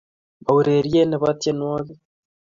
[0.43, 2.01] mo urerie ne bo tienwokik